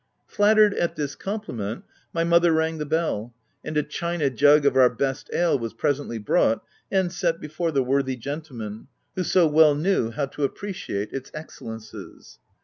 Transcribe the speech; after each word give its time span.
Flattered 0.25 0.73
at 0.73 0.95
this 0.95 1.13
compliment, 1.13 1.83
my 2.11 2.23
mother 2.23 2.51
rang 2.51 2.79
the 2.79 2.87
bell, 2.87 3.35
and 3.63 3.77
a 3.77 3.83
china 3.83 4.31
jug 4.31 4.65
of 4.65 4.75
our 4.75 4.89
best 4.89 5.29
ale 5.31 5.59
was 5.59 5.75
presently 5.75 6.17
brought, 6.17 6.63
and 6.91 7.13
set 7.13 7.39
before 7.39 7.71
the 7.71 7.83
worthy 7.83 8.15
gentleman 8.15 8.87
who 9.15 9.23
so 9.23 9.45
well 9.45 9.75
knew 9.75 10.09
how 10.09 10.25
to 10.25 10.43
appreciate 10.43 11.13
its 11.13 11.29
excellencies. 11.35 12.39